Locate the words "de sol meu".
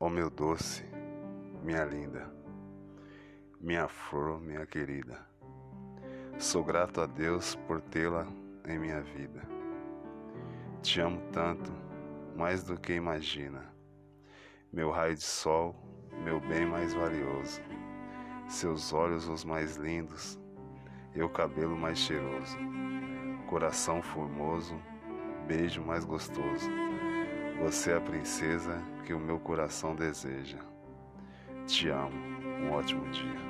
15.16-16.38